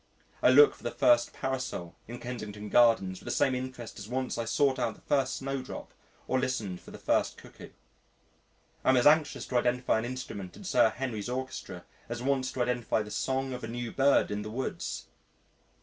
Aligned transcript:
I 0.41 0.49
look 0.49 0.73
for 0.73 0.81
the 0.81 0.89
first 0.89 1.31
parasol 1.31 1.95
in 2.07 2.17
Kensington 2.17 2.69
Gardens 2.69 3.19
with 3.19 3.25
the 3.25 3.29
same 3.29 3.53
interest 3.53 3.99
as 3.99 4.07
once 4.09 4.39
I 4.39 4.45
sought 4.45 4.79
out 4.79 4.95
the 4.95 5.01
first 5.01 5.35
snowdrop 5.35 5.93
or 6.27 6.39
listened 6.39 6.81
for 6.81 6.89
the 6.89 6.97
first 6.97 7.37
Cuckoo. 7.37 7.69
I 8.83 8.89
am 8.89 8.97
as 8.97 9.05
anxious 9.05 9.45
to 9.45 9.57
identify 9.59 9.99
an 9.99 10.05
instrument 10.05 10.57
in 10.57 10.63
Sir 10.63 10.89
Henry's 10.89 11.29
Orchestra 11.29 11.85
as 12.09 12.19
once 12.23 12.51
to 12.53 12.63
identify 12.63 13.03
the 13.03 13.11
song 13.11 13.53
of 13.53 13.63
a 13.63 13.67
new 13.67 13.91
bird 13.91 14.31
in 14.31 14.41
the 14.41 14.49
woods. 14.49 15.05